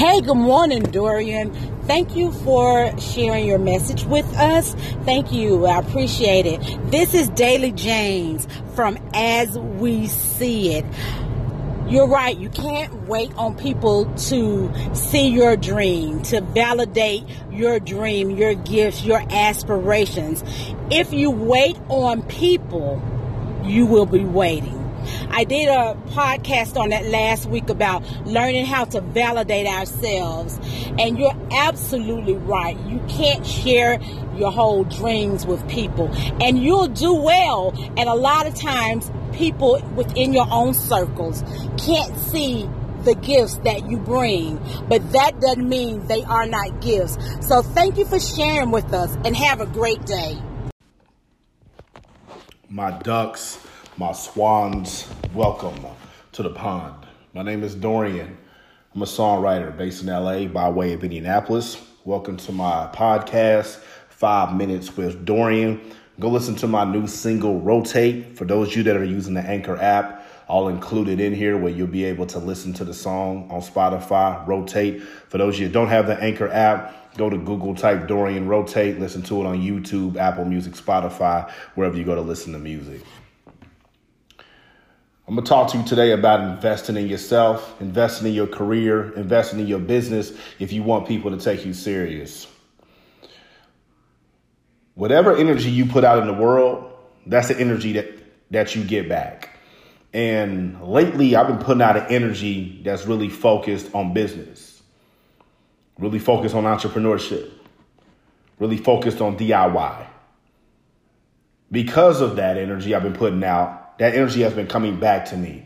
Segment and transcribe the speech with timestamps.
[0.00, 1.52] Hey, good morning, Dorian.
[1.82, 4.72] Thank you for sharing your message with us.
[5.04, 5.66] Thank you.
[5.66, 6.90] I appreciate it.
[6.90, 10.86] This is Daily James from As We See It.
[11.86, 12.34] You're right.
[12.34, 19.04] You can't wait on people to see your dream, to validate your dream, your gifts,
[19.04, 20.42] your aspirations.
[20.90, 23.02] If you wait on people,
[23.66, 24.79] you will be waiting.
[25.30, 30.58] I did a podcast on that last week about learning how to validate ourselves.
[30.98, 32.78] And you're absolutely right.
[32.86, 34.00] You can't share
[34.36, 36.10] your whole dreams with people.
[36.42, 37.72] And you'll do well.
[37.96, 41.42] And a lot of times, people within your own circles
[41.78, 42.68] can't see
[43.04, 44.58] the gifts that you bring,
[44.88, 47.16] but that doesn't mean they are not gifts.
[47.46, 50.38] So thank you for sharing with us and have a great day.
[52.68, 53.58] My ducks
[53.96, 55.74] my swans, welcome
[56.32, 57.06] to the pond.
[57.34, 58.38] My name is Dorian.
[58.94, 61.76] I'm a songwriter based in LA by way of Indianapolis.
[62.04, 63.76] Welcome to my podcast,
[64.08, 65.80] Five Minutes with Dorian.
[66.18, 68.36] Go listen to my new single, Rotate.
[68.38, 71.58] For those of you that are using the Anchor app, I'll include it in here
[71.58, 75.02] where you'll be able to listen to the song on Spotify, Rotate.
[75.02, 78.48] For those of you that don't have the Anchor app, go to Google, type Dorian
[78.48, 82.58] Rotate, listen to it on YouTube, Apple Music, Spotify, wherever you go to listen to
[82.58, 83.02] music.
[85.30, 89.12] I'm going to talk to you today about investing in yourself, investing in your career,
[89.14, 92.48] investing in your business if you want people to take you serious.
[94.94, 96.92] Whatever energy you put out in the world,
[97.26, 98.08] that's the energy that,
[98.50, 99.56] that you get back.
[100.12, 104.82] And lately, I've been putting out an energy that's really focused on business,
[105.96, 107.52] really focused on entrepreneurship,
[108.58, 110.06] really focused on DIY.
[111.70, 115.36] Because of that energy I've been putting out, that energy has been coming back to
[115.36, 115.62] me.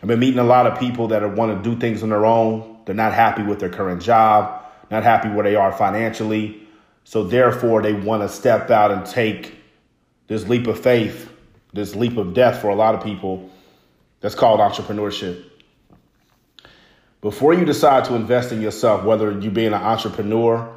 [0.00, 2.78] I've been meeting a lot of people that want to do things on their own.
[2.84, 6.64] They're not happy with their current job, not happy where they are financially.
[7.02, 9.56] So therefore, they want to step out and take
[10.28, 11.28] this leap of faith,
[11.72, 13.50] this leap of death for a lot of people.
[14.20, 15.44] That's called entrepreneurship.
[17.20, 20.72] Before you decide to invest in yourself, whether you being an entrepreneur,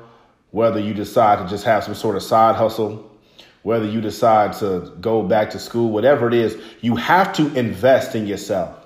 [0.50, 3.15] whether you decide to just have some sort of side hustle,
[3.66, 8.14] whether you decide to go back to school, whatever it is, you have to invest
[8.14, 8.78] in yourself.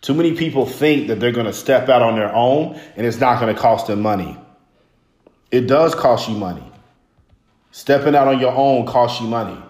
[0.00, 3.20] Too many people think that they're going to step out on their own and it's
[3.20, 4.36] not going to cost them money.
[5.52, 6.64] It does cost you money.
[7.70, 9.62] Stepping out on your own costs you money.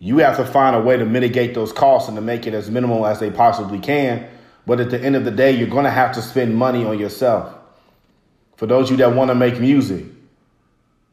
[0.00, 2.72] You have to find a way to mitigate those costs and to make it as
[2.72, 4.28] minimal as they possibly can.
[4.66, 6.98] But at the end of the day, you're going to have to spend money on
[6.98, 7.54] yourself.
[8.56, 10.06] For those of you that want to make music,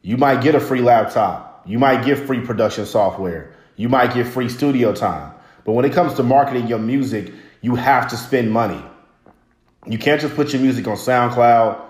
[0.02, 1.49] you might get a free laptop.
[1.66, 3.54] You might get free production software.
[3.76, 5.32] You might get free studio time.
[5.64, 8.82] But when it comes to marketing your music, you have to spend money.
[9.86, 11.80] You can't just put your music on SoundCloud.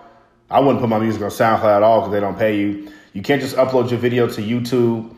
[0.51, 2.93] I wouldn't put my music on SoundCloud at all because they don't pay you.
[3.13, 5.15] You can't just upload your video to YouTube.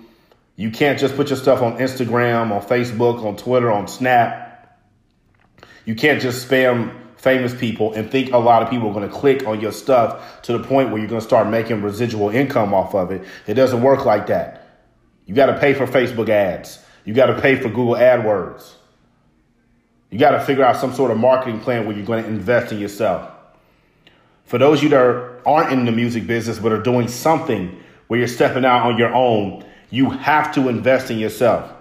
[0.56, 4.78] You can't just put your stuff on Instagram, on Facebook, on Twitter, on Snap.
[5.84, 9.14] You can't just spam famous people and think a lot of people are going to
[9.14, 12.74] click on your stuff to the point where you're going to start making residual income
[12.74, 13.24] off of it.
[13.46, 14.66] It doesn't work like that.
[15.26, 16.80] You got to pay for Facebook ads.
[17.04, 18.74] You got to pay for Google AdWords.
[20.10, 22.72] You got to figure out some sort of marketing plan where you're going to invest
[22.72, 23.30] in yourself.
[24.44, 28.18] For those of you that aren't in the music business but are doing something where
[28.18, 31.72] you're stepping out on your own, you have to invest in yourself.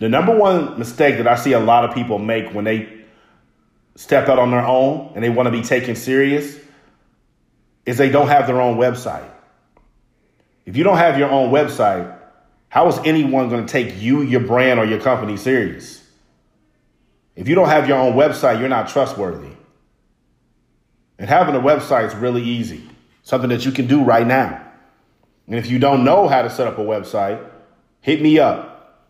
[0.00, 3.01] The number one mistake that I see a lot of people make when they
[3.96, 6.58] step out on their own and they want to be taken serious
[7.84, 9.28] is they don't have their own website.
[10.64, 12.16] If you don't have your own website,
[12.68, 16.02] how is anyone going to take you, your brand, or your company serious?
[17.34, 19.50] If you don't have your own website, you're not trustworthy.
[21.18, 22.88] And having a website is really easy,
[23.22, 24.62] something that you can do right now.
[25.46, 27.44] And if you don't know how to set up a website,
[28.00, 29.08] hit me up.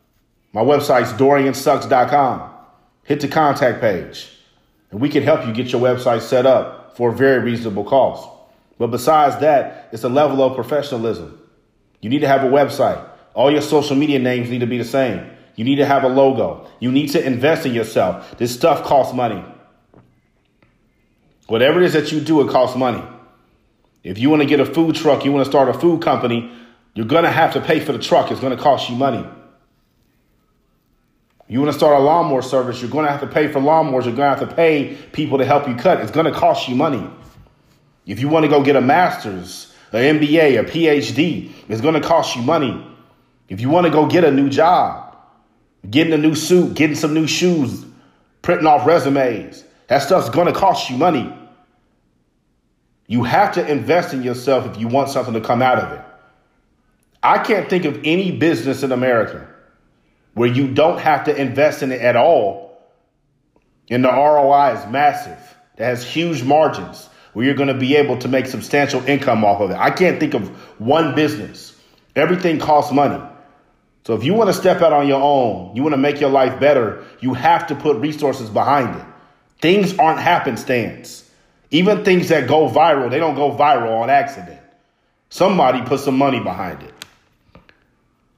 [0.52, 2.50] My website's doriansucks.com.
[3.04, 4.30] Hit the contact page
[4.92, 8.28] and we can help you get your website set up for a very reasonable cost.
[8.78, 11.40] But besides that, it's a level of professionalism.
[12.00, 13.02] You need to have a website.
[13.34, 15.30] All your social media names need to be the same.
[15.56, 16.68] You need to have a logo.
[16.78, 18.36] You need to invest in yourself.
[18.38, 19.42] This stuff costs money.
[21.46, 23.02] Whatever it is that you do, it costs money.
[24.02, 26.50] If you want to get a food truck, you want to start a food company,
[26.94, 28.30] you're going to have to pay for the truck.
[28.30, 29.26] It's going to cost you money.
[31.52, 34.06] You want to start a lawnmower service, you're going to have to pay for lawnmowers.
[34.06, 36.00] You're going to have to pay people to help you cut.
[36.00, 37.06] It's going to cost you money.
[38.06, 42.00] If you want to go get a master's, an MBA, a PhD, it's going to
[42.00, 42.82] cost you money.
[43.50, 45.14] If you want to go get a new job,
[45.90, 47.84] getting a new suit, getting some new shoes,
[48.40, 51.30] printing off resumes, that stuff's going to cost you money.
[53.08, 56.04] You have to invest in yourself if you want something to come out of it.
[57.22, 59.51] I can't think of any business in America
[60.34, 62.78] where you don't have to invest in it at all.
[63.90, 65.38] And the ROI is massive.
[65.76, 69.60] That has huge margins where you're going to be able to make substantial income off
[69.60, 69.76] of it.
[69.76, 70.48] I can't think of
[70.80, 71.76] one business.
[72.14, 73.22] Everything costs money.
[74.04, 76.30] So if you want to step out on your own, you want to make your
[76.30, 79.06] life better, you have to put resources behind it.
[79.60, 81.30] Things aren't happenstance.
[81.70, 84.60] Even things that go viral, they don't go viral on accident.
[85.30, 86.92] Somebody put some money behind it.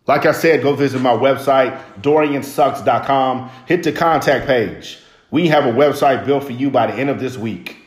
[0.07, 3.51] Like I said, go visit my website, doriansucks.com.
[3.67, 4.99] Hit the contact page.
[5.31, 7.79] We have a website built for you by the end of this week.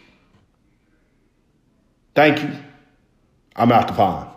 [2.15, 2.51] Thank you.
[3.55, 4.29] I'm out the pond.